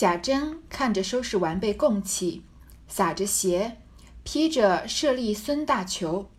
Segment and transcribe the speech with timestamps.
[0.00, 2.42] 贾珍看着收拾完备供器，
[2.88, 3.76] 撒着鞋，
[4.24, 6.30] 披着舍利孙大裘，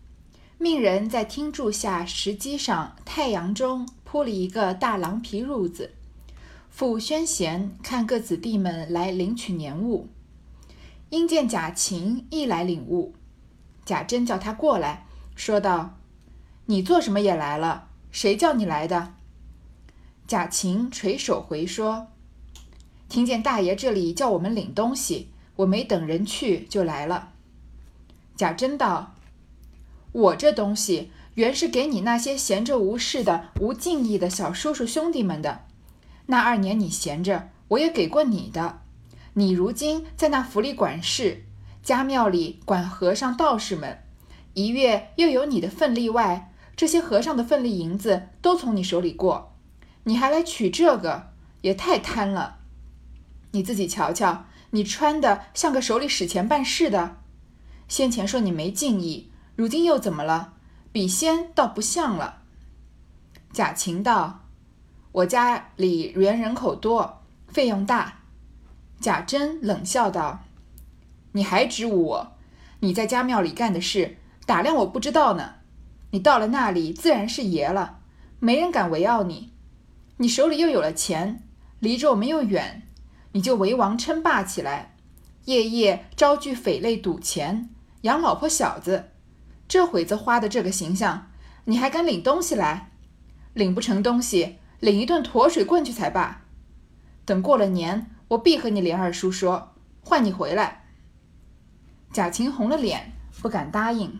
[0.57, 5.93] 命人在厅柱下石基上太阳中铺了一个大狼皮褥子，
[6.71, 10.07] 傅宣贤看各子弟们来领取年物。
[11.11, 13.13] 因见贾琴亦来领物，
[13.85, 15.05] 贾珍叫他过来，
[15.35, 15.99] 说道
[16.65, 17.89] ：“你做什么也来了？
[18.09, 19.13] 谁叫你来的？”
[20.25, 22.07] 贾琴垂手回说
[23.11, 25.27] ：“听见大爷这里叫我们领东西，
[25.57, 27.33] 我没等人去就来了。”
[28.37, 29.15] 贾珍道
[30.13, 35.65] ：“我这东西原是给你那些闲着无事的、无敬意的小叔叔兄弟们的。
[36.27, 38.79] 那二年你闲着，我也给过你的。
[39.33, 41.43] 你如今在那府里管事，
[41.83, 44.01] 家庙里管和尚道士们，
[44.53, 49.51] 一月又有你的份例外，这些和尚的份例银子都从你手里过。”
[50.05, 52.59] 你还来取这个，也太贪了！
[53.51, 57.17] 你自己瞧瞧，你穿的像个手里使钱办事的。
[57.87, 60.53] 先前说你没敬意，如今又怎么了？
[60.91, 62.41] 比先倒不像了。
[63.53, 64.45] 贾琴道
[65.11, 68.19] ：“我家里原人口多，费用大。”
[68.99, 70.43] 贾珍冷笑道
[71.33, 72.33] ：“你还指我？
[72.79, 75.55] 你在家庙里干的事，打量我不知道呢。
[76.11, 77.99] 你到了那里，自然是爷了，
[78.39, 79.51] 没人敢围傲你。”
[80.17, 81.41] 你手里又有了钱，
[81.79, 82.87] 离着我们又远，
[83.33, 84.95] 你就为王称霸起来，
[85.45, 87.69] 夜夜招聚匪类赌钱，
[88.01, 89.11] 养老婆小子，
[89.67, 91.31] 这会子花的这个形象，
[91.65, 92.91] 你还敢领东西来？
[93.53, 96.41] 领不成东西，领一顿驮水棍去才罢。
[97.25, 100.85] 等过了年，我必和你连二叔说，换你回来。
[102.11, 104.19] 贾琴红了脸，不敢答应。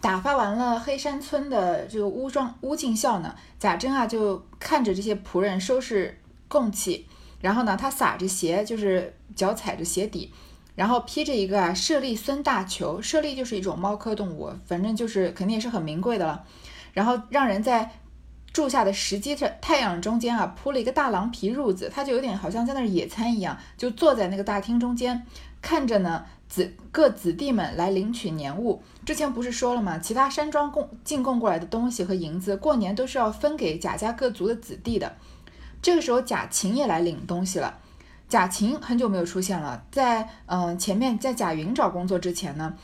[0.00, 7.08] 打发完了黑山村的这个乌庄乌进孝呢，贾珍啊就看着这些仆人收拾供器，
[7.44, 10.32] 然后呢他撒着鞋，就是脚踩着鞋底，
[10.74, 16.42] 然后披着一个啊舍利孙大裘，舍利就是一种猫科动物，反正就是肯定也是很名贵的了，
[16.94, 17.90] 然后让人在
[18.52, 25.26] 柱下的石基的太阳中间啊铺了一个大狼皮褥子，他就有点好像在那儿野餐一样，就坐在那个大厅中间，
[25.60, 26.24] 看着呢。
[26.46, 29.98] 子各子弟们来领取年物，之前不是说了吗？
[29.98, 35.16] 其他山庄贡进贡过来的东西和银子，过年都是要分给贾家各族的子弟的。
[35.84, 37.78] 这个时候，贾琴也来领东西了。
[38.26, 42.74] 贾琴很久没有出现了，在嗯前面在贾云找工作之前呢，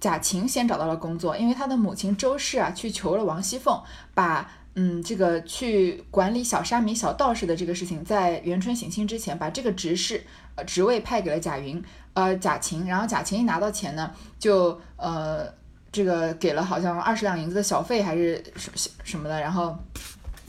[0.00, 3.80] 贾琴先找到了工作，因为他的母亲周氏啊去求了王熙凤，
[4.12, 10.24] 把嗯这个去管理小沙弥、小道士的这个事情，在元春省亲之前，把这个执事
[10.56, 11.80] 呃职位派给了贾云。
[12.14, 15.46] 呃，贾琴，然后贾琴一拿到钱呢，就呃，
[15.92, 19.78] 这个给了好像二十两银子的小费还是什什什么的，然后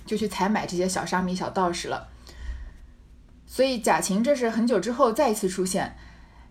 [0.09, 2.07] 就去采买这些小沙弥、小道士了。
[3.45, 5.95] 所以贾琴这是很久之后再一次出现。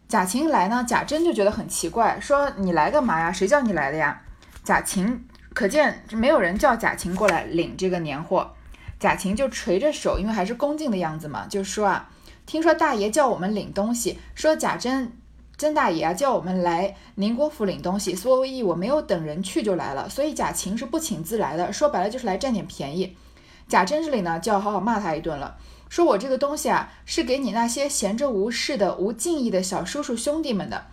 [0.07, 3.33] 贾琴来呢，贾珍就觉得很奇怪，说你来干嘛呀？
[3.33, 4.23] 谁叫你来的呀？
[4.63, 8.53] 贾琴可见没有人叫贾琴过来领这个年货，
[9.01, 12.09] 贾琴就垂着手，因为还是恭敬的样子嘛，就说啊。
[12.47, 15.13] 听说大爷叫我们领东西，说贾珍
[15.59, 20.09] 曾大爷啊叫我们来宁国府领东西，所以我没有等人去就来了。
[20.09, 23.17] 所以贾琴是不请自来的，说白了就是来占点便宜。
[23.69, 25.57] 贾珍这里呢就要好好骂他一顿了，
[25.89, 30.87] 说我这个东西啊是给你那些闲着无事的、无敬意的小叔叔兄弟们的。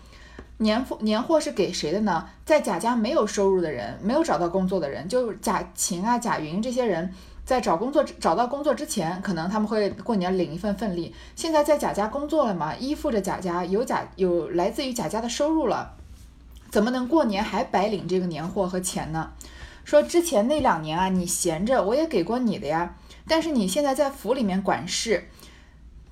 [0.57, 2.29] 年货年货是给谁的呢？
[2.45, 7.13] 在贾家没有收入的人，没有找到工作的人，就贾琴啊、贾云这些人。
[7.45, 11.13] 在找工作找到工作之前，可能他们会过年领一份份例。
[11.35, 15.93] 现在在贾家工作了嘛，依附着贾家，有贾有来自于贾家的收入了，
[16.71, 19.31] 怎么能过年还白领这个年货和钱呢？
[19.85, 22.97] 说之前那两年啊，你闲着我也给过你的呀，
[23.27, 25.29] 但是你现在在府里面管事，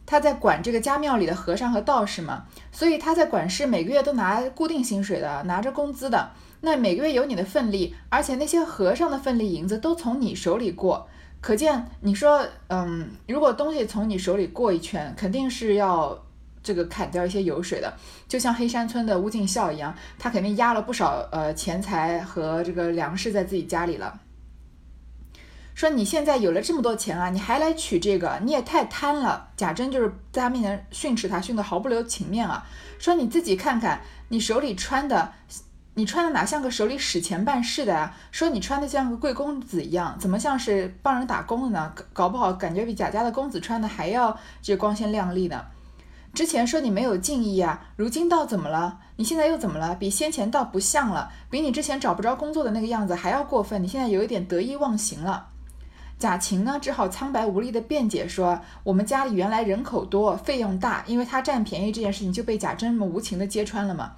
[0.06, 11.07] 他在管这个家庙里的和尚和道士嘛，所以他在管事，每个月都拿固定薪水的，拿着工资的，那每个月有你的份例，而且那些和尚的份例银子都从你手里过。
[11.41, 16.22] 可见，你说，嗯，如果东西从你手里过一圈，肯定是要
[16.64, 17.94] 这个砍掉一些油水的，
[18.28, 24.22] 就像黑山村的乌进孝一样，他肯定压了不少呃钱财和这个粮食在自己家里了。
[25.76, 29.50] 说你现在有了这么多钱啊，你还来取这个，你也太贪了。
[29.58, 32.66] 贾珍就是在他面前训斥他，训得毫不留情面啊。
[32.98, 35.34] 说你自己看看，你手里穿的。
[35.96, 38.18] 你穿的哪像个手里使钱办事的啊？
[38.32, 41.94] 说你穿的像个贵公子一样，怎么像是帮人打工的呢？
[42.14, 45.64] 搞不好感觉比贾家的公子穿的还要这光鲜亮丽呢。
[46.34, 49.00] 之前说你没有敬意啊，如今倒怎么了？
[49.18, 49.94] 你现在又怎么了？
[49.94, 53.84] 比先前倒不像了，比你之前找不着工作的那个样子还要过分。
[53.84, 55.50] 你现在有一点得意忘形了。
[56.18, 64.14] 贾琴呢只好苍白无力的辩解说：“我们家里原来人口多，费用大，因为他占便宜这件事情就被贾珍那么无情的揭穿了嘛。”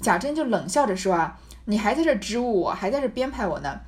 [0.00, 3.80] 贾珍就冷笑着说：“啊，你还在这支吾我，还在这编排我呢。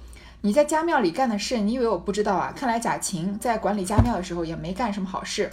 [0.43, 2.53] 你在家庙里干的事，你以为我不知道啊？
[2.55, 5.51] 看来贾琴在管理家庙的时候也没干什么好事。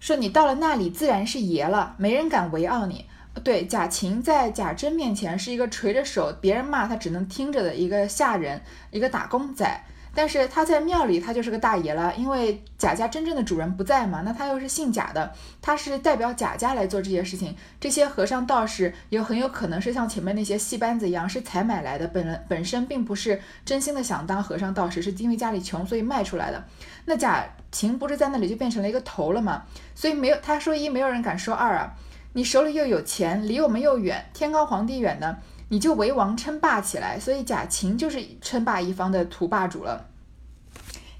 [0.00, 3.04] 说你到了那里自然是爷了，没人敢围傲你。
[3.44, 8.60] 对，贾琴在贾珍面前是一个垂着手，别人骂他只能听着的一个下人，
[8.90, 14.22] 一个打工仔。”但是他在庙里，他就是个大爷了，因为贾家真正的主人不在嘛。
[14.24, 17.56] 那他又是姓贾的，他是代表贾家来做这些事情。
[17.78, 26.64] 这些和尚道士也很有可能是像前面那些戏班子一样，是采买来的，本本身并不是真心的想当和尚道士，是因为家里穷所以卖出来的。
[27.04, 29.62] 那贾琴不是在那里就变成了一个头了吗？
[29.94, 31.94] 所以没有他说一，没有人敢说二啊。
[32.32, 35.38] 你手里又有钱，离我们又远，天高皇帝远的。
[35.70, 40.08] 你就为王称霸起来，所以贾琴就是称霸一方的土霸主了。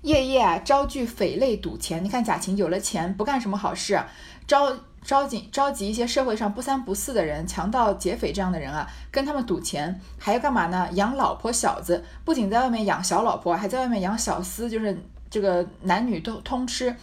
[0.02, 4.08] 夜夜啊招聚匪类赌钱，你看贾琴有了钱不干什么好事，啊
[4.48, 10.88] 招召集召集一些社会上不三不四的人，强盗劫匪这样的人啊，跟他们赌钱，还要干嘛呢？
[10.94, 15.00] 养老婆小子，不仅在外面养小老婆，还在外面养小厮，就是
[15.30, 16.94] 这个男女都通吃，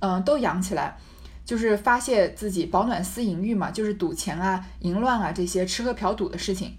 [0.00, 0.96] 嗯，都养起来。
[1.44, 6.76] 就是发泄自己保暖思淫欲嘛，就是赌钱啊、淫乱啊这些吃喝嫖赌的事情。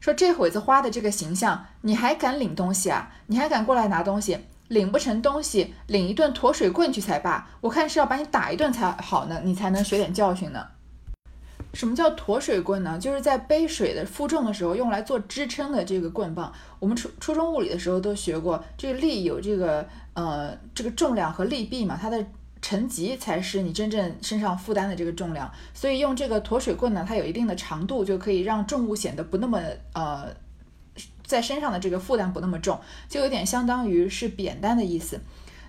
[0.00, 3.10] 说这会子花的这个形象，你还敢领东西啊？
[3.26, 4.38] 你还敢过来拿东西？
[4.68, 7.48] 领不成东西，领一顿驮水棍去才罢。
[7.60, 10.66] 我看是要把你打一顿才好呢，你才能学点教训呢。
[11.74, 12.98] 什么叫驮水棍呢？
[12.98, 16.52] 就是在背水的负重的时候用来做支撑的这个棍棒。
[16.78, 22.24] 我们初初中物理的时候都学过，这个力有这个呃这个重量和力臂嘛，它的。
[22.60, 29.60] 沉积才是你真正身上负担的这个重量，所以用这个驮水棍呢，它有一定的长度，就可以让重物显得不那么
[29.92, 30.26] 呃，
[31.24, 35.20] 在身上的这个负担不那么重，就有点相当于是扁担的意思。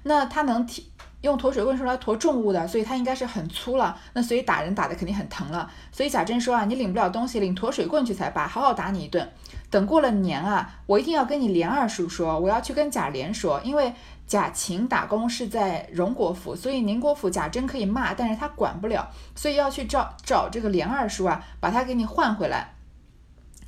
[0.03, 0.91] 那它能提
[1.21, 3.95] 用驮水棍出来驮重物的，所以它应该是很粗了。
[4.13, 5.69] 那所以打人打的肯定很疼了。
[5.91, 9.29] 所以贾珍说啊，你领不了东西，领驮水棍去才罢，好好打你一顿。
[9.69, 13.93] 等过了年啊，我一定要跟你连二叔说，我要去跟贾琏说，因为。
[14.29, 22.75] 贾琴打工是在荣国府，所以宁国府贾珍可以骂，但是他管不了，所以要去找找这个连二叔啊，把他给你换回来。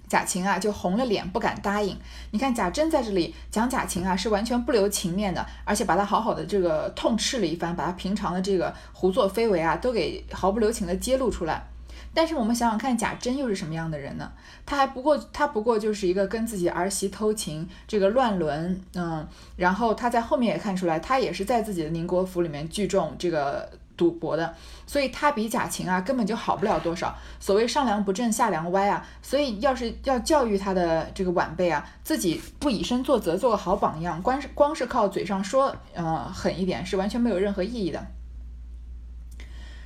[0.08, 1.98] 贾琴啊就红了脸，不敢答应。
[2.30, 11.71] 你看贾珍在这里讲贾琴啊，是完全不留情面的，而且把他好好的这个痛斥了一番，把他平常的这个胡作非为啊，都给毫不留情的揭露出来。
[12.14, 14.32] 但是我们想想看，贾珍又是什么样的人呢？
[14.66, 19.26] 他还不过他不过就是一个跟自己儿媳偷情，这个乱伦，嗯，
[19.56, 24.54] 然后他在后面也看出来，他也是在自己的宁国府里面聚众这个赌博的，
[24.86, 27.16] 所以他比贾琴啊根本就好不了多少。
[27.40, 38.06] 所谓上梁不正下梁歪啊，所以要是要教育他的这个晚辈啊，自己不以身作则，做个好榜样，光是光是靠嘴上说，嗯，狠一点是完全没有任何意义的。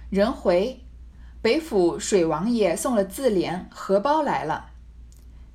[0.09, 0.81] 人回。
[1.45, 4.71] 北府水王爷送了字联荷包来了，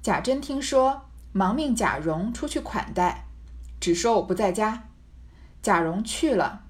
[0.00, 3.26] 贾珍听说，忙命贾蓉出去款待，
[3.80, 4.84] 只说我不在家。
[5.60, 6.62] 贾蓉去了，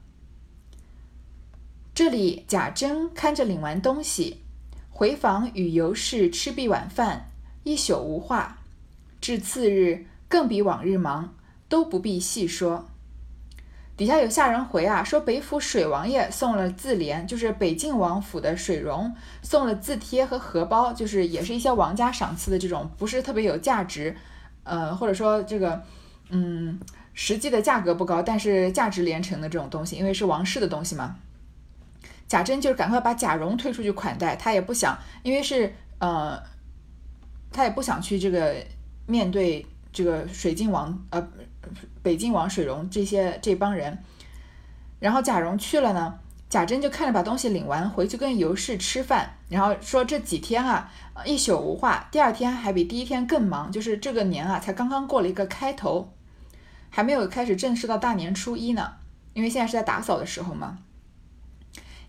[1.95, 4.43] 这里贾珍看着领完东西，
[4.89, 7.31] 回房与尤氏吃毕晚饭，
[7.65, 8.57] 一宿无话。
[9.21, 11.35] 至次日，更比往日忙，
[11.69, 12.89] 都不必细说。
[14.01, 24.17] 底下有下人回啊，说北府水王爷送了字联，就是北静王府的水溶送了字帖和荷包，就是也是一些王家赏赐的这种，不是特别有价值，
[24.65, 25.83] 呃，或者说这个，
[26.31, 26.81] 嗯，
[27.13, 31.17] 实际的价格不高，但是价值连城的这种东西，因为是王室的东西嘛。
[32.27, 36.43] 贾珍就是赶快把贾蓉推出去款待，他也不想，因为是呃，
[37.53, 38.57] 他也不想去这个
[39.05, 41.29] 面对这个水镜王，呃。
[42.03, 43.97] 北静王水溶这些这帮人，
[44.99, 46.19] 然后贾蓉去了呢，
[46.49, 50.91] 贾珍就看着把东西领完，回去跟尤氏吃饭，然后说这几天啊，
[51.27, 56.13] 一宿无话，第二天还比第一天更忙，就是这个年啊，才刚刚过了一个开头，
[56.89, 58.95] 还没有开始正式到大年初一呢，
[59.35, 60.79] 因为现在是在打扫的时候嘛，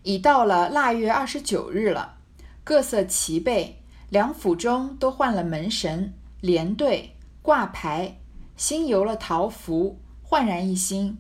[0.02, 2.16] 已到了腊月二十九日了，
[2.64, 8.18] 各色齐备，两府中都换了门神、连队、挂牌。
[8.56, 11.18] 新游了桃符，焕然一新。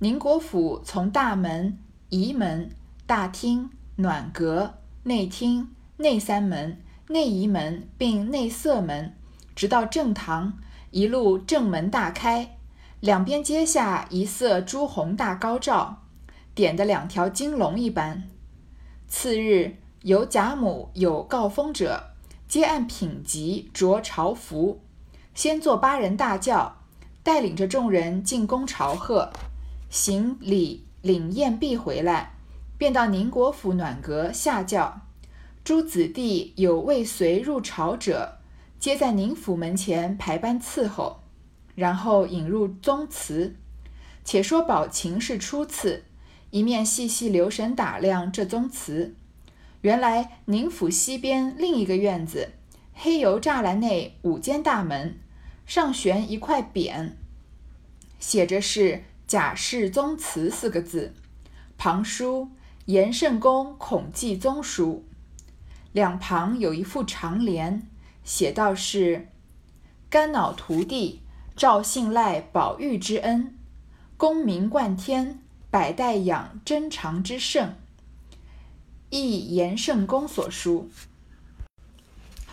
[0.00, 2.70] 宁国府从大门、仪门、
[3.06, 4.74] 大厅、暖阁、
[5.04, 9.14] 内厅、内三门、内仪门并内侧门，
[9.54, 10.58] 直到正堂，
[10.90, 12.56] 一路正门大开，
[12.98, 16.02] 两边阶下一色朱红大高照，
[16.52, 18.24] 点的两条金龙一般。
[19.06, 22.10] 次日，由贾母有告封者，
[22.48, 24.80] 皆按品级着朝服。
[25.36, 26.78] 先坐八人大轿，
[27.22, 29.30] 带领着众人进宫朝贺，
[29.90, 32.32] 行礼领宴毕回来，
[32.78, 35.02] 便到宁国府暖阁下轿。
[35.62, 38.38] 诸子弟有未随入朝者，
[38.80, 41.18] 皆在宁府门前排班伺候，
[41.74, 43.56] 然后引入宗祠。
[44.24, 46.04] 且说宝琴是初次，
[46.48, 49.14] 一面细细留神打量这宗祠。
[49.82, 52.52] 原来宁府西边另一个院子，
[52.94, 55.18] 黑油栅栏内五间大门，
[55.66, 57.10] 上悬一块匾，
[58.20, 61.12] 写着是“贾氏宗祠”四个字，
[61.76, 62.50] 旁书
[62.86, 65.04] “延圣公孔季宗书”。
[65.92, 67.82] 两旁有一副长联，
[68.22, 69.28] 写道是
[70.08, 71.22] ：“肝脑涂地，
[71.56, 73.56] 赵信赖宝玉之恩，
[74.16, 77.74] 功名冠天，百代养珍长之盛。”
[79.10, 80.90] 亦延圣公所书。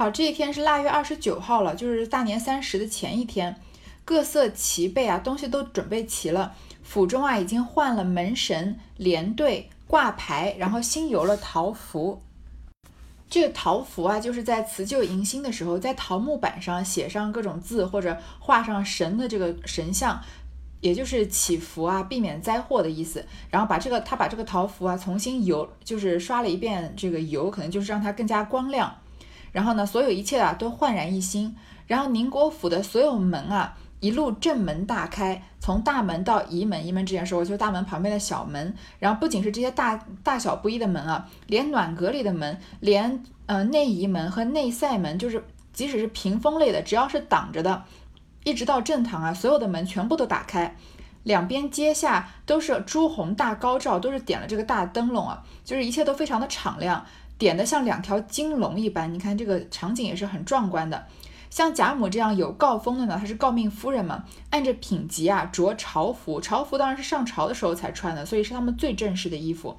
[0.04, 3.56] 好，这一天是腊月二十九号了，就是大年三十的前一天，
[4.04, 12.22] 各色齐备啊，东西都准备齐了，府中啊已经换了门神、连队、挂牌，然后新游了桃符。
[13.30, 20.22] 这个桃符啊，就是在辞旧迎新的时候，在桃木板上写上各种字，或者画上神的这个神像，
[20.82, 23.26] 也就是祈福啊，避免灾祸的意思。
[23.50, 28.94] 然后把这个他把这个桃符啊重新油，就是刷了一遍这个油，可能就是让它更加光亮。
[29.54, 31.56] 然后呢，所有一切啊都焕然一新。
[31.88, 33.78] 然后宁国府的所有门啊。
[34.00, 38.76] 一路正门大开，从大门到仪门，仪门之前说过，就是大门旁边的小门。
[39.00, 45.42] 然后不仅是这些大大小不一的门啊，连暖阁里的门，连呃内仪门和内塞门，就是
[45.72, 47.82] 即使是屏风类的，只要是挡着的，
[48.44, 50.76] 一直到正堂啊，所有的门全部都打开。
[51.24, 57.06] 两边阶下都是朱红大高照，都是点了这个大灯笼啊，就是一切都非常的敞亮，
[57.38, 59.14] 点的像两条金龙一般。
[59.14, 61.06] 你看这个场景也是很壮观的。
[61.50, 69.78] 像贾母这样有诰封的呢，她是诰命夫人嘛，按着品级啊着朝服，朝服当然是上朝的时候才穿的，所以是他们最正式的衣服。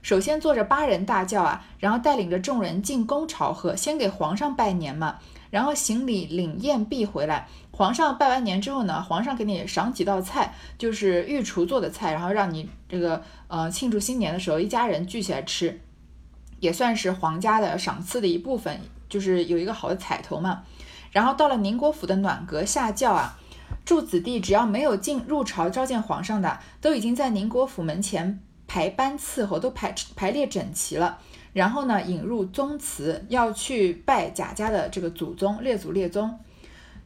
[0.00, 5.18] 首先坐着八人大轿啊，然后带领着众人进宫朝贺，先给皇上拜年嘛，
[5.50, 7.48] 然后行礼领宴毕回来。
[7.80, 15.80] 皇上拜完年之后呢，皇上给你赏几道菜，就是御厨做的菜，然后让你这个呃庆祝新年的时候一家人聚起来吃，
[16.58, 20.62] 也算是皇家的赏赐的一部分，就是有一个好的彩头嘛。
[21.10, 23.38] 然后到了宁国府的暖阁下轿啊，
[23.86, 31.18] 诸子弟只要没有进入朝召见皇上的，都已经在宁国府门前排班伺候，都排排列整齐了。
[31.54, 36.38] 然后呢，引入宗祠，要去拜贾家的这个祖宗列祖列宗。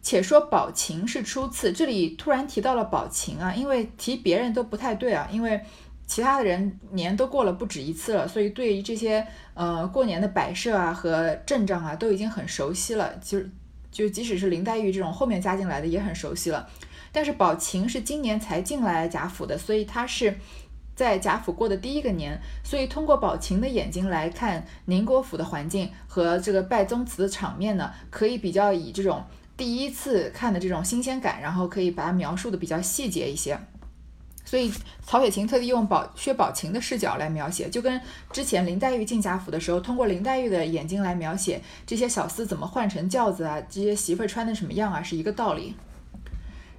[0.04, 5.60] 且说宝琴是初次，这里突然提到了宝琴啊，因为提别人都不太对啊，因为
[6.06, 13.40] 其他的人年都过了不止一次了，所以对于这些呃过年的摆设啊和阵仗啊都已经很熟悉了，就。
[13.94, 16.68] 就即使是林黛玉这种后面加进来的也很熟悉了，
[17.12, 20.36] 但是宝琴是今年才进来贾府的，所以她是
[20.96, 29.22] 在贾府过的第一个年，所以通过宝琴的眼睛来看宁国府的环境和这个拜宗祠的场面呢，可以比较以这种
[29.56, 33.58] 第一次看的这种新鲜感，然后可以把它描述的比较细节一些。
[34.44, 34.70] 所以
[35.06, 37.98] 曹雪芹特地用宝薛宝琴的视角来描写，就跟
[38.30, 45.74] 之前林黛玉进贾府的时候，通过林黛玉的眼睛来描写这些小厮怎么换成轿子啊，这些媳妇儿穿的什么样啊，是一个道理。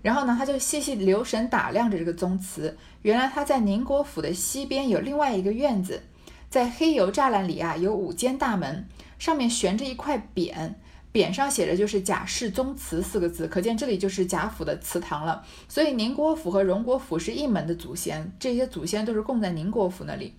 [0.04, 6.04] 然后呢，他就细细留神打量着这个宗祠，原来他在宁国府的西边有另外一个院子，
[6.50, 10.76] 在黑油栅栏里啊，有五间大门，上面悬着一块匾。
[11.16, 15.46] 匾上写的就是贾氏宗祠四个字，可见这里就是贾府的祠堂了。
[15.70, 20.34] 所以宁国府和荣国府是一门的祖先，这些祖先都是供在宁国府那里。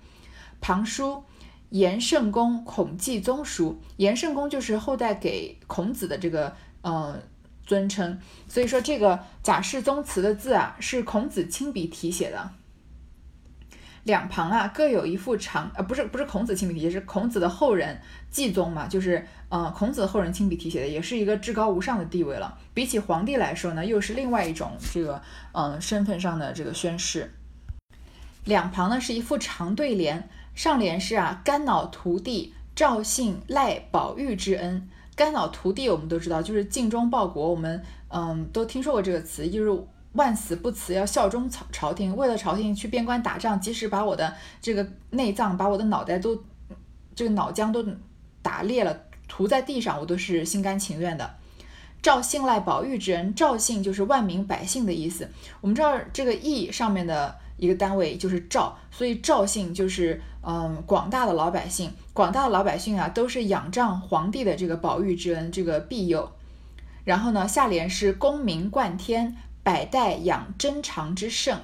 [0.60, 1.24] 旁书
[1.70, 7.18] 延圣公孔季宗书，延圣公就是后代给孔子的这个呃
[7.64, 12.50] 尊称，所以说这个贾氏宗祠的字啊是孔子亲笔题写的。
[14.06, 22.56] 两旁啊各有一副长，呃不是不是孔子亲笔题，是孔子的后人季宗嘛，就是呃孔子的后人亲笔题写的，也是一个至高无上的地位了。
[22.72, 25.20] 比起皇帝来说呢，又是另外一种这个
[25.50, 27.32] 嗯身份上的这个宣誓。
[28.44, 34.88] 两旁呢是一副长对联，上联是啊肝脑涂地，赵信赖宝玉之恩。
[35.16, 39.86] 肝脑涂地我们都知道，就是尽忠报国，我们嗯都听说过这个词，就是。
[40.16, 46.42] 万死不辞，要效忠朝朝廷，为了朝廷去边关打仗，即使把我的这个内脏，把我的脑袋都，
[47.14, 47.84] 这个脑浆都
[48.42, 51.34] 打裂了，涂在地上，我都是心甘情愿的。
[52.02, 55.28] 赵信赖宝玉之恩，赵信就是万民百姓的意思。
[55.60, 66.30] 我们知道这个义上面的一个单位就是赵，所以赵信就是嗯广大的老百姓，广大的老百姓啊，都是仰仗皇帝的这个宝玉之恩，这个庇佑。
[67.04, 69.36] 然后呢，下联是功名冠天。
[69.66, 71.60] 百代养真长之盛。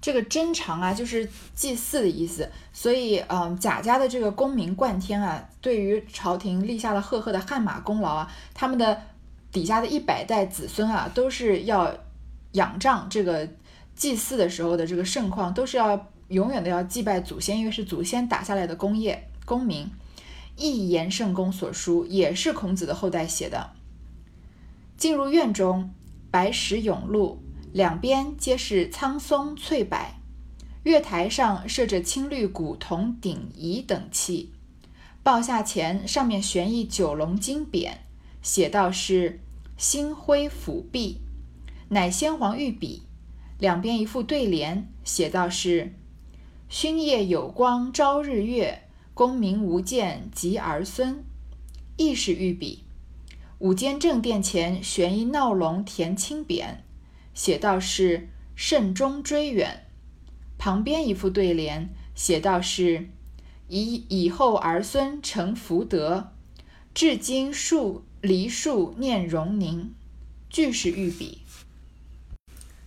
[0.00, 2.50] 这个真长啊，就是祭祀的意思。
[2.72, 9.02] 所以，嗯，贾家的这个功名冠天啊，对于朝廷立下了赫赫的汗马功劳啊，他们的
[9.52, 11.94] 底下的一百代子孙啊，都是要
[12.52, 13.46] 仰仗这个
[13.94, 19.90] 祭祀的时候的这个盛况，都是要永远的要祭拜祖先，因为是祖先打下来的功业功名。
[20.56, 23.72] 一言圣公所书也是孔子的后代写的。
[25.04, 25.90] 进入院中，
[26.30, 27.42] 白石甬路，
[27.74, 29.98] 两边皆是苍松翠柏。
[30.84, 34.54] 月台上设着青绿古铜鼎仪等器，
[35.22, 37.90] 报下前上面悬一九龙金匾，
[38.40, 39.40] 写道是
[39.76, 41.20] “星辉辅弼”，
[41.90, 43.02] 乃先皇御笔。
[43.58, 45.92] 两边一副对联，写道是
[46.70, 51.22] “勋业有光朝日月，功名无间及儿孙”，
[51.98, 52.83] 亦是御笔。
[53.64, 56.66] 五间正殿前悬一闹龙填青匾，
[57.32, 59.86] 写道是“慎终追远”。
[60.58, 63.08] 旁边一副对联，写道是
[63.68, 66.34] “以以后儿孙成福德，
[66.92, 69.94] 至今树梨树念荣宁”，
[70.50, 71.38] 俱是御笔。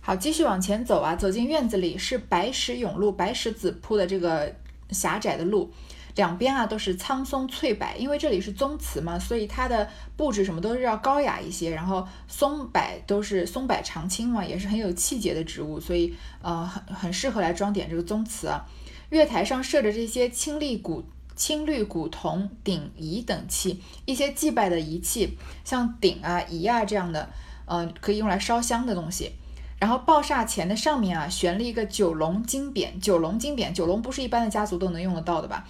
[0.00, 4.54] 好，继续往前走啊，走进院子里是白石甬路，白石子铺的这个
[4.90, 5.72] 狭窄的路。
[6.18, 11.70] 两边啊都是苍松翠柏，因为这里是宗祠嘛，所以它的布置什么都是要高雅一些。
[11.70, 18.66] 然后松柏都是松柏常青嘛，也是很有气节的植物，所以呃很很适合来装点这个宗祠啊。
[19.10, 21.04] 月台上设着这些青绿古
[21.36, 27.30] 青绿古铜鼎仪等器，一些祭拜的仪器，像鼎啊仪啊这样的，
[27.66, 29.30] 嗯可以用来烧香的东西。
[29.78, 35.64] 然后报煞前的上面啊悬了一个九龙金匾，九龙金匾，九龙不是一般的家族都能用得到的吧？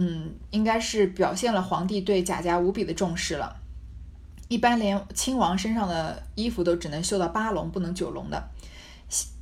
[0.00, 3.56] 嗯，应该是表现了皇帝对贾家无比的重视了。
[4.46, 8.48] 一般连亲王身上的衣服都只能绣到八龙，不能九龙的。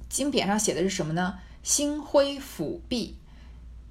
[0.08, 1.38] 金匾上写的是什么呢？
[1.62, 3.16] 星辉辅弼。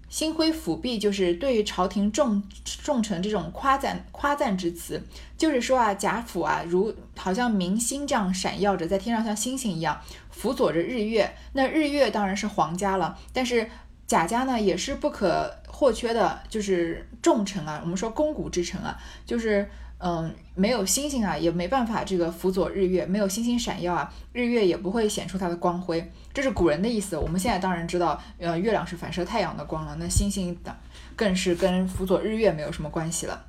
[0.10, 5.01] 星辉辅弼就是对朝廷重重臣这种夸赞夸赞之词，
[5.38, 10.01] 就是说啊，贾府啊，如好像明星这样闪耀着，在天上像星星一样，
[10.32, 11.36] 辅佐着日月。
[11.54, 13.70] 那日月当然是皇家了，但是
[14.07, 15.53] 贾家呢，也是不可。
[15.75, 27.18] 或缺的就是重臣啊，我们说肱骨之臣啊，就是嗯，没有星星啊，也没办法这个辅佐日月，没有星星闪耀啊，日月也不会显出它的光辉，这是古人的意思。
[27.18, 30.74] 我们现在当然知道，呃，月亮是反射太阳的光了，那星星的
[31.13, 33.46] 更是跟辅佐日月没有什么关系了。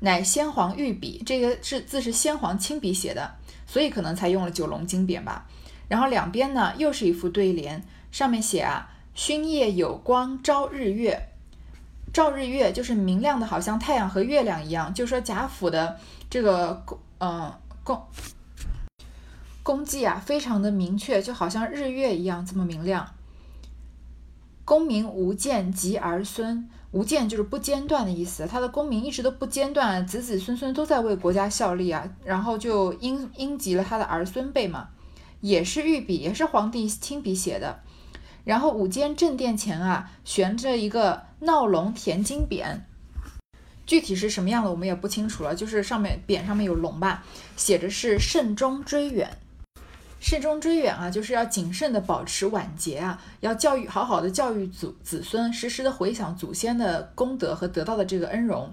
[0.00, 3.36] 乃先皇御笔，这个是字是先皇亲笔写的，
[3.68, 5.46] 所以可能才用了九龙金匾吧。
[5.86, 7.80] 然后两边呢又是一副对联，
[8.16, 8.88] 上面写啊。
[9.14, 11.28] 勋业有光照日月，
[12.14, 14.94] 照日月就是明亮的，好像太阳和月亮一样。
[14.94, 15.98] 就说贾府的
[16.30, 16.82] 这个，
[17.18, 17.52] 嗯，
[17.84, 18.02] 功
[19.62, 23.06] 功绩啊，非常的明确，就好像日月一样这么明亮。
[24.64, 28.46] 功名无间及儿孙，无间就是不间断的意思。
[28.46, 32.08] 他的功名一直都不间断，子子孙孙都在为国家效力啊。
[32.24, 34.88] 然后就因因及了他的儿孙辈嘛，
[35.42, 37.80] 也是御笔，也是皇帝亲笔写的。
[38.46, 42.78] 然后五间正殿前啊，悬着一个闹龙填金匾，
[43.84, 45.52] 具体是什么样的我们也不清楚了。
[45.52, 47.24] 就是上面匾上面有龙吧，
[47.56, 49.28] 写着是慎终追远，
[50.20, 58.72] 慎终追远啊，就是要谨慎的保持晚节啊，要教育好好的教育祖子孙，时时的回想祖先的功德和得到的这个恩荣，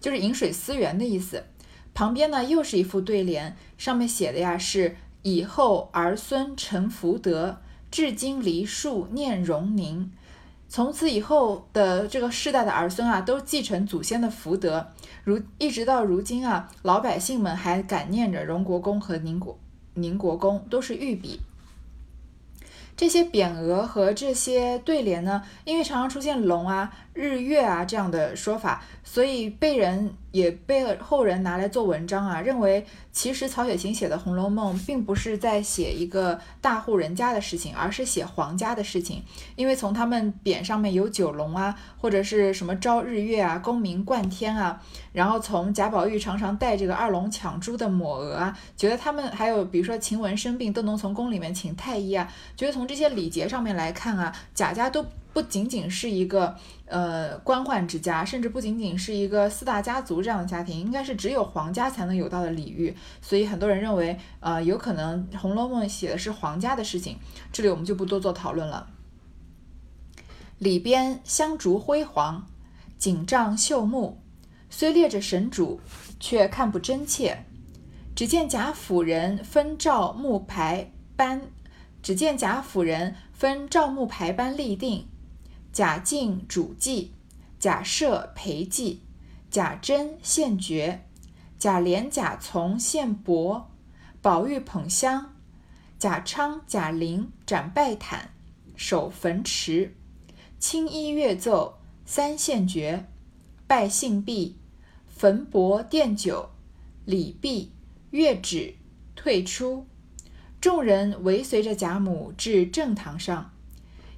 [0.00, 1.44] 就是饮水思源的意思。
[1.94, 7.60] 旁边呢又是一副对联，上面写的呀是以后儿孙成福德。
[7.94, 10.10] 至今梨树念荣宁，
[10.68, 14.88] 从此以后的这个世代的儿孙啊，都继承祖先的福德，
[15.22, 19.56] 如一直到如今啊，老百姓们还感念着荣国公和宁国
[19.94, 21.38] 宁国公，都是御笔。
[22.96, 30.12] 这些匾额和这些对联呢，因为常常出现龙啊、日月啊这样的说法，所以被人。
[30.34, 39.22] 也被后人拿来做文章啊，认为其实曹雪芹写的《红楼梦》并不是在写一个大户人家的事情，而是写皇家的事情。
[39.54, 55.06] 因为从他们匾上面有九龙啊，或者是什么朝日月啊、功名冠天啊，然后从贾宝玉常常带这个二龙抢珠的抹额啊，觉得他们还有比如说晴雯生病都能从宫里面请太医啊，觉得从这些礼节上面来看啊，贾家都。
[55.32, 56.54] 不仅仅是一个
[56.94, 62.94] 呃官宦之家，甚至不仅仅是一个四大家族这样的家庭，应该是只有皇家才能有到的礼遇。
[63.20, 67.18] 所以很多人认为，呃，有可能《红楼梦》写的是皇家的事情。
[67.52, 68.86] 这里我们就不多做讨论了。
[70.58, 72.46] 里边香烛辉煌，
[72.96, 74.22] 锦帐绣幕，
[74.70, 75.80] 虽列着神主，
[76.20, 77.44] 却看不真切。
[78.14, 81.42] 只见贾府人分照木牌班，
[82.00, 85.08] 只见贾府人分照木牌班立定。
[85.74, 87.14] 贾敬主祭，
[87.58, 89.02] 贾赦陪祭，
[89.50, 91.04] 贾珍献爵，
[91.58, 93.64] 贾琏、贾从献帛，
[94.22, 95.34] 宝玉捧香，
[95.98, 98.30] 贾昌、贾玲展拜毯，
[98.76, 99.96] 守坟池，
[100.60, 103.08] 青衣乐奏，三献爵，
[103.66, 104.56] 拜信毕，
[105.08, 106.50] 焚帛奠酒，
[107.04, 107.72] 礼毕，
[108.10, 108.76] 乐止，
[109.16, 109.88] 退出。
[110.60, 113.53] 众人围随着贾母至正堂上。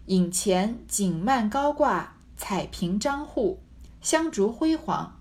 [0.07, 3.59] 影前锦幔高挂，彩屏张户，
[4.01, 5.19] 香烛辉煌。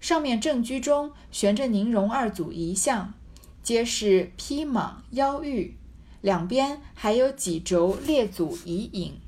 [0.00, 3.12] 上面正居中悬着宁荣二祖遗像，
[3.60, 5.76] 皆是披蟒腰玉，
[6.20, 9.18] 两边还有几轴列祖遗影。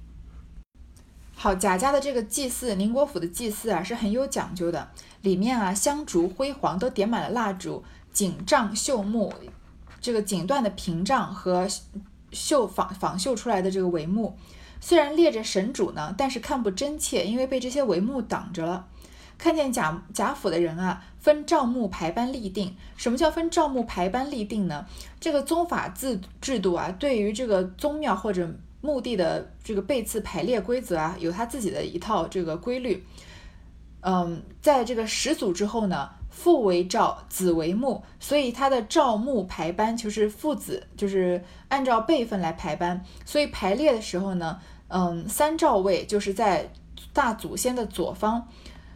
[1.34, 4.88] 好，贾家的这个祭祀，宁国府的祭祀啊，是很有讲究的。
[5.22, 9.34] 里面啊，香烛辉煌，都点满了蜡烛，锦帐绣幕，
[10.00, 11.66] 这个锦缎的屏障和
[12.30, 14.38] 绣仿仿绣出来的这个帷幕。
[14.84, 18.88] 虽然列着神主呢，但是看不真切，因为被这些帷幕挡着了。
[19.38, 22.76] 看见贾贾府的人啊，分赵木排班立定。
[22.96, 24.84] 什么叫分赵木排班立定呢？
[25.20, 33.04] 这个宗法制制度啊，对于这个宗庙或者墓地的这个背次排列规则啊，有他自己的一套这个规律。
[34.00, 43.04] 嗯，在这个始祖之后呢，父为赵，子为穆，所以他的赵穆排班就是父子，就是按照辈分来排班。
[43.24, 44.60] 所以排列的时候呢。
[44.94, 46.70] 嗯，三赵位就是在
[47.14, 48.42] 大祖先的左方，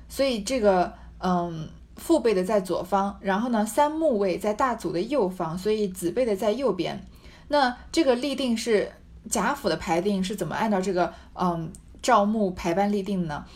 [0.08, 7.02] 所以这个嗯父辈的在左方，然后呢三木位在大祖的右方，所以子辈的在右边。
[7.48, 8.92] 那这个立定是
[9.30, 13.46] 贾府的排定是怎么按照这个嗯赵木排班立定呢？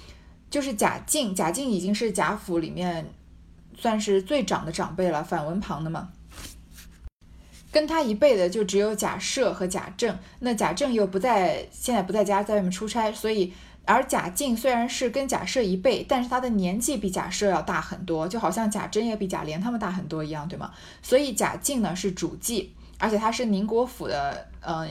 [0.49, 3.13] 就是贾敬，贾敬已经是贾府里面
[3.77, 6.09] 算是最长的长辈了，反文旁的嘛。
[7.73, 13.53] 跟他一辈的就只有贾赦和贾政，那贾政又不在，现在不在家，在外面出差，所以
[13.85, 20.73] 而贾敬虽然是跟贾赦一辈，但是他的年纪比贾赦要大很多，就好像贾珍也比贾琏他们大很多一样，对吗？
[21.01, 24.89] 所以贾敬呢是主祭，而且他是宁国府的，嗯，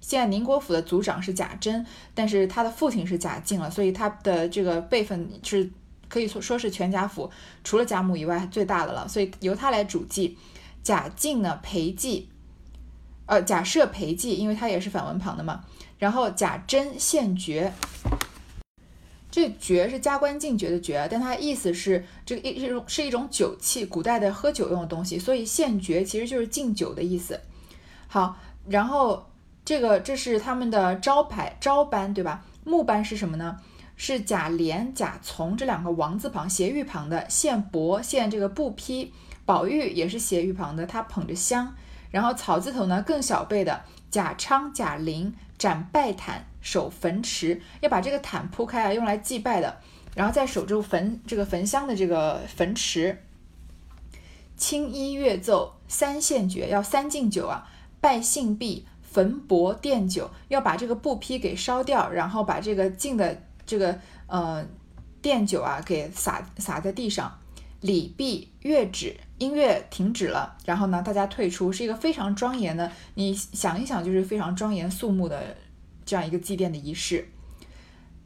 [0.00, 5.70] 现在宁国府的族长是贾珍，但是他的父亲是贾敬了，所以他的这个辈分是
[6.08, 7.30] 可以说说是全贾府
[7.62, 10.38] 除了贾母以外最大的了，所以由他来主祭。
[10.82, 12.28] 贾敬呢陪祭，
[13.26, 15.64] 呃，贾赦陪祭，因为他也是反文旁的嘛。
[15.98, 17.72] 然后贾珍献爵，
[19.30, 27.40] 这爵是加官进爵的爵，但它意思是这个一是一种是一种酒器，古代的喝酒用的东西，所以献爵其实就是敬酒的意思。
[28.08, 28.36] 好，
[28.68, 29.30] 然后
[29.64, 32.44] 这个这是他们的招牌招班，对吧？
[32.64, 33.56] 木班是什么呢？
[33.96, 39.12] 是贾琏、贾从这两个王字旁斜玉旁的献帛，献这个布匹。
[39.44, 41.74] 宝玉也是斜玉旁的，他捧着香，
[42.10, 49.80] 然后草字头呢更小辈的贾昌、贾玲展拜毯，守坟池，要把这个毯铺开啊，用来祭拜的，
[50.14, 53.22] 然后再守住坟这个焚香的这个坟池。
[54.56, 57.68] 青衣乐奏，三献爵，要三敬酒啊，
[58.00, 64.64] 拜信毕，焚帛奠酒，要把这个布匹给烧掉，然后把这个敬的这个呃
[65.20, 67.38] 奠酒啊给洒洒在地上。
[67.80, 75.56] 礼毕，乐止，音乐停止了，然后呢，大家退出，是一个非常庄严的，你想一想，就是非常庄严肃穆的
[76.04, 77.26] 这样一个祭奠的仪式。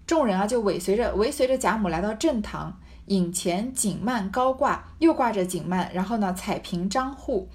[0.06, 7.48] 众人啊，就尾随着尾随着贾母来到正堂，引前锦幔高挂，又挂着锦幔，然后呢，彩屏张户。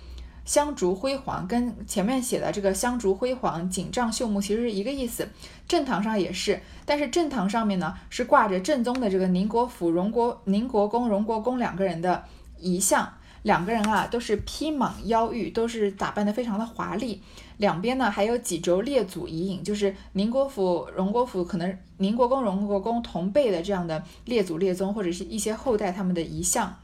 [0.43, 5.30] 香烛辉煌，跟前面写的这个香烛辉煌、锦帐绣幕其实是一个意思。
[5.67, 12.24] 正堂上也是，但是正堂上面呢是挂着正宗的这个宁国府荣国宁国公、荣国公两个人的
[12.58, 17.21] 遗像，两个人啊都是披蟒腰玉，都是打扮的非常的华丽。
[17.58, 26.80] 两边呢还有几轴列祖遗影，就是宁国府、荣国府可能宁国公、荣国公同辈的这样的列祖列宗或者是一些后代他们的遗像。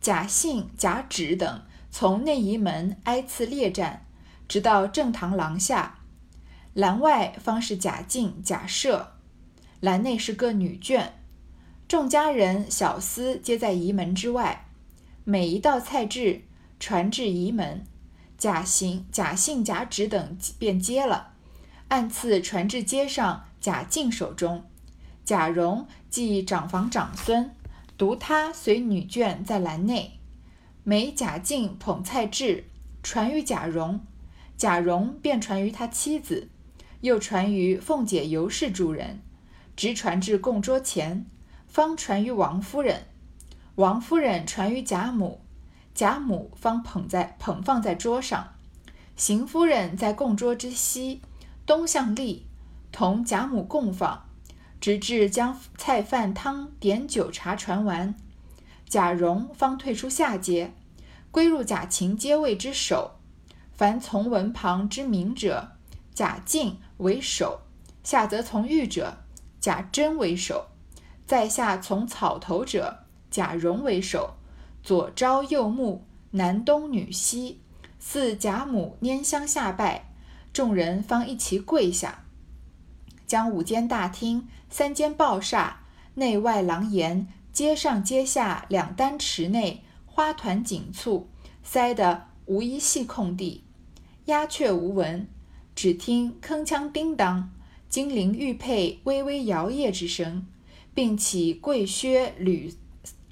[0.00, 1.62] 贾信、贾芷等。
[1.96, 4.04] 从内仪门挨次列站，
[4.48, 6.00] 直到正堂廊下，
[6.72, 9.06] 栏外方是贾敬、贾赦，
[9.78, 11.10] 栏内是个女眷，
[11.86, 14.63] 众家人小厮皆在仪门之外。
[15.26, 16.42] 每一道菜至，
[16.78, 17.82] 传至仪门，
[18.36, 21.32] 贾行、贾信、贾芷等便接了，
[21.88, 24.66] 按次传至街上贾敬手中。
[25.24, 27.50] 贾蓉即长房长孙，
[27.96, 30.20] 独他随女眷在栏内。
[30.82, 32.64] 每贾敬捧菜至，
[33.02, 34.00] 传于贾蓉，
[34.58, 36.50] 贾蓉便传于他妻子，
[37.00, 39.22] 又传于凤姐、尤氏诸人，
[39.74, 41.24] 直传至供桌前，
[41.66, 43.06] 方传于王夫人。
[43.76, 45.40] 王夫人传于贾母，
[45.94, 48.54] 贾母方捧在捧放在桌上。
[49.16, 51.22] 邢夫人在供桌之西，
[51.66, 52.46] 东向立，
[52.92, 54.28] 同贾母共访，
[54.80, 58.14] 直至将菜饭汤点酒茶传完，
[58.88, 60.72] 贾蓉方退出下阶，
[61.32, 63.18] 归入贾芹阶位之首。
[63.72, 65.72] 凡从文旁之名者，
[66.14, 67.62] 贾敬为首；
[68.04, 69.16] 下则从玉者，
[69.60, 70.68] 贾珍为首；
[71.26, 73.03] 在下从草头者，
[73.34, 74.34] 贾蓉为首。
[74.80, 77.58] 左招右目，南东女西。
[77.98, 80.12] 四贾母拈香下拜，
[80.52, 82.26] 众人方一齐跪下，
[83.26, 85.80] 将五间大厅、三间抱厦、
[86.14, 91.28] 内外廊檐、阶上阶下两单池内花团锦簇，
[91.64, 93.64] 塞得无一隙空地，
[94.26, 95.26] 鸦雀无闻，
[95.74, 97.50] 只听铿锵叮当，
[97.88, 100.46] 金陵玉佩微微摇曳之声，
[100.94, 102.72] 并起桂靴履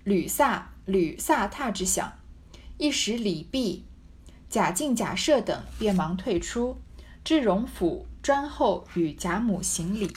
[0.05, 2.13] 履飒履飒踏之响，
[2.79, 3.85] 一时礼毕。
[4.49, 6.77] 贾敬、贾赦等便忙退出，
[7.25, 10.13] 至荣府专候与贾母行礼。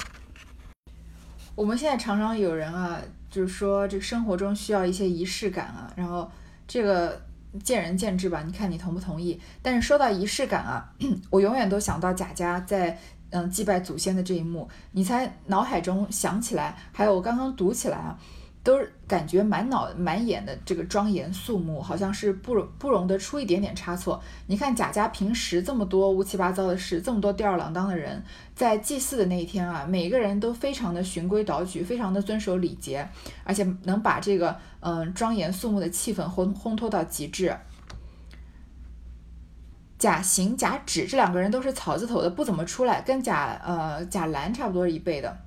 [1.55, 2.99] 我们现在常常有人啊，
[3.31, 6.29] 就是说这生活中需要一些仪式感啊，然后
[6.67, 7.21] 这个
[7.63, 9.39] 见仁见智吧，你看你同不同意？
[9.61, 10.93] 但是说到仪式感啊，
[11.31, 18.19] 我永远都想到贾家在嗯祭拜祖先的这一幕，你才脑海中想起来，还有我刚刚读起来啊。
[18.65, 24.19] 都是感觉满脑满眼的这个庄严肃穆，好像是不容不容得出一点点差错。
[24.47, 28.23] 你看贾家平时这么多乌七八糟的事，这么多吊儿郎当的人，
[28.55, 33.07] 在祭祀的那一天啊，每个人都非常的循规蹈矩，非常的遵守礼节，
[33.43, 37.55] 而且能把这个嗯庄严肃穆的气氛烘烘托到极致。
[39.99, 45.44] 贾行、贾芷这两个人都是草字头的，不怎么出来，跟贾呃贾兰差不多是一辈的。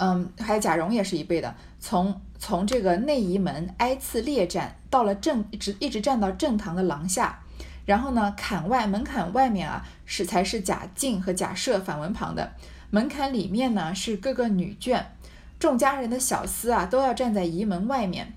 [0.00, 7.40] 嗯，还有贾蓉也是一辈的，从从这个内仪门挨次列站，到了正一直一直站到正堂的廊下，
[7.84, 12.52] 然后呢，槛外门槛外面啊是才是贾敬和贾赦反文旁的，
[12.90, 15.02] 门槛里面呢是各个女眷，
[15.58, 18.34] 众家人的小厮啊都要站在仪门外面，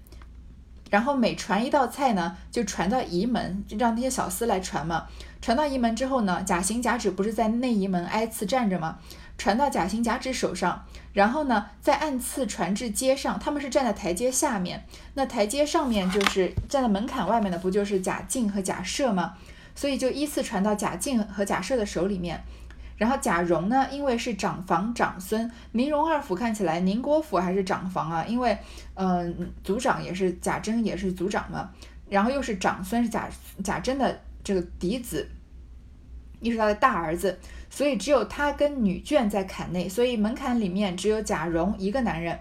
[0.89, 5.05] 然后每传一道菜呢，就传到仪门，就让那些小厮来传嘛，
[5.39, 8.97] 传到仪门之后呢，贾行贾芷不是在内仪门挨次站着吗？
[9.37, 13.37] 传到贾行贾芷手上，然后呢，再按次传至街上。
[13.39, 19.33] 他们是站在台阶下面，那台阶上面就是站在门槛外面的，不就是贾敬和贾赦吗？
[19.75, 22.41] 所以就依次传到贾敬和贾赦的手里面。
[22.97, 28.57] 然后贾蓉呢，因为是长房长孙，宁荣二府看起来宁国府还是长房啊，因为
[28.93, 31.71] 嗯，族长也是贾珍也是族长嘛，
[32.07, 33.27] 然后又是长孙是贾
[33.63, 35.27] 贾珍的这个嫡子。
[36.41, 42.37] 又是他的大儿子，所以只有他跟女眷在坎内，所以门槛里面只有贾蓉一个男人。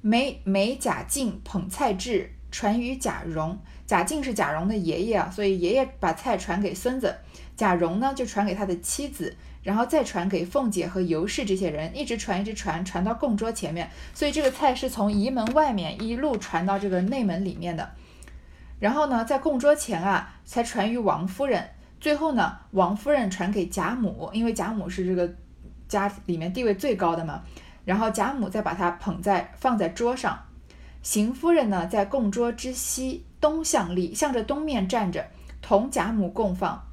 [0.00, 3.58] 每每贾敬捧菜至，传于贾蓉。
[3.86, 7.16] 贾敬是贾蓉的爷爷啊，所以爷爷把菜传给孙子，
[7.56, 13.90] 贾蓉呢就传给他的妻子，然后再传给凤姐和尤氏这些人，一直传一直传，传到供桌前面。
[14.14, 17.90] 所以这个菜是从仪门外面一路传到这个内门里面的，
[18.78, 21.70] 然后呢，在供桌前啊，才传于王夫人。
[22.04, 25.34] 最后呢，王夫人传给贾母，因为贾母是这个
[25.88, 27.42] 家里面地位最高的嘛。
[27.86, 30.38] 然后贾母再把它捧在放在桌上。
[31.02, 35.26] 邢夫人呢，在供桌之西东向立，向着东面站着，
[35.62, 36.84] 同贾母共放，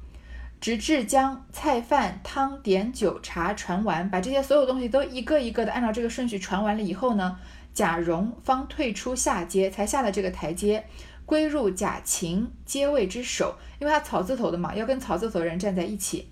[0.58, 7.36] 直至将菜饭汤点酒茶传完，把这些所有东西都一个一个的按照这个顺序传完了以后呢，
[7.74, 10.86] 贾蓉方退出下阶，才下了这个台阶。
[11.32, 16.28] 归入贾芹阶位之首，因为他草字头的嘛，要跟草字头的人站在一起。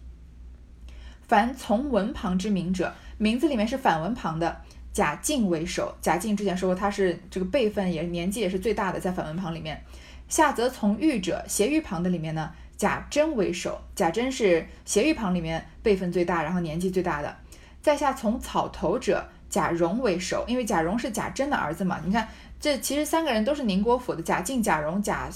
[1.26, 4.60] 凡从文旁之名者，名字里面是反文旁的，
[4.92, 5.96] 贾敬为首。
[6.02, 9.82] 贾敬之前说过，他是这个辈分也年纪也是最大的，在反文旁里面。
[10.28, 13.80] 下则从玉者，斜玉旁的里面呢，贾珍为首。
[13.94, 17.34] 贾珍是斜玉旁里面辈分最大，然后年纪最大的。
[17.80, 22.28] 在下从草头者，贾蓉为首，因为贾蓉是贾珍的儿子嘛，你看。
[22.60, 25.30] 这其实三个人都是宁国府的，贾敬、贾蓉、贾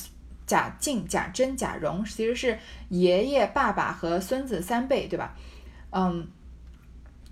[0.47, 2.59] 贾敬、贾珍、贾蓉，其实是
[2.91, 5.35] 爷爷、爸爸和孙子三辈，对吧？
[5.91, 6.29] 嗯，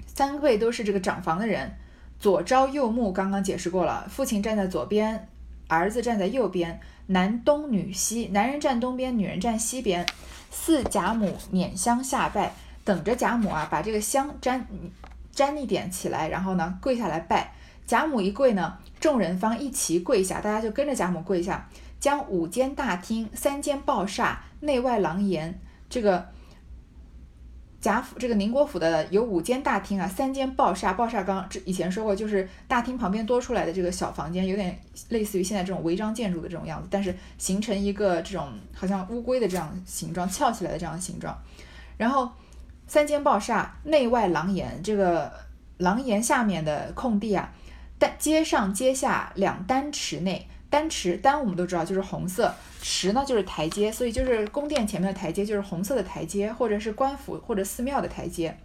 [0.06, 1.76] 三辈都是这个长房的人。
[2.18, 5.28] 左朝右目，刚刚解释过了，父亲站在左边，
[5.68, 10.06] 儿子站在右边，男东女西，男人站东边，女人站西边。
[10.50, 14.66] 四贾母捻香下拜，等着贾母啊，把这个香沾
[15.32, 17.52] 沾一点起来，然后呢，跪下来拜。
[17.86, 18.78] 贾母一跪呢。
[19.02, 25.58] 众人方一齐跪下，大家就跟着贾母跪下，将五间大厅、三间抱厦、内外廊檐，
[25.90, 26.28] 这个
[27.80, 41.36] 贾府这个宁国府的有五间大厅啊，三间抱厦，抱厦刚以前说过，就是大厅旁边多出来的这个小房间，有点类似于现在这种违章建筑的这种样子，但是形成一个这种好像乌龟的这样形状，翘起来的这样形状。
[41.96, 42.30] 然后
[42.86, 45.32] 三间抱厦，内外廊檐，这个
[45.78, 47.52] 廊檐下面的空地啊，
[48.02, 50.48] 单街上街下两单池内。
[50.68, 58.56] 丹池，丹我们都知道就是红色，池呢就是台阶，所以就是宫殿前面的台阶就是红色的台阶，或者是官府或者寺庙的台阶。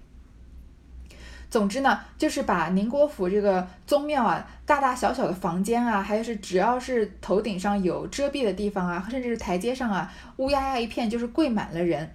[1.51, 12.09] 总之呢，就是把宁国府这个宗庙啊，大大小小的房间啊，还有是只要是头顶上有遮蔽的地方啊，甚至是台阶上啊，乌压压一片，就是跪满了人，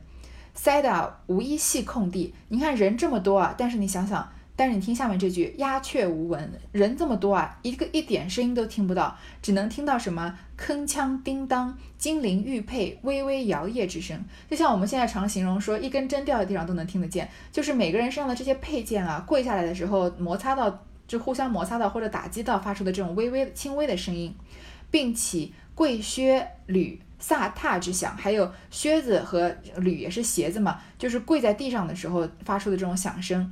[0.54, 2.34] 塞的无一隙空地。
[2.48, 4.26] 你看人这么多啊，但是你想想。
[4.54, 14.22] 但是你听下面这句，鸦雀无闻，人这么多啊，一个一点声音都听不到，只能听到什么铿锵叮当、金陵玉佩微微摇曳之声。
[14.50, 24.34] 就像我们现在常形容说，一根针掉在地上都能听得见，就是每个人身上的这些配件啊，跪下来的时候摩擦到，就互相摩擦到或者打击到发出的这种微微轻微的声音，
[24.90, 33.50] 并起跪靴履飒沓之响，还有靴子和履也是鞋子嘛，就是跪在地上的时候发出的这种响声。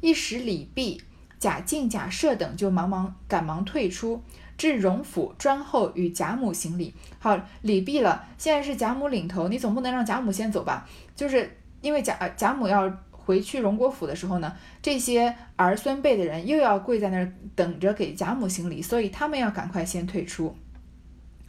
[0.00, 1.00] 一时李泌、
[1.38, 4.22] 贾敬、贾赦等就忙忙赶忙退出，
[4.56, 6.94] 至荣府专候与贾母行礼。
[7.18, 10.88] 好，礼毕了，现在是贾母领头，你总不能让贾母先走吧？
[11.14, 20.56] 就是因为贾贾母要回去荣国府的时候呢，这些儿孙辈的人又要跪在那儿等着给贾母行礼，所以他们要赶快先退出。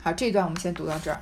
[0.02, 1.22] 好，这段我们先读到这儿。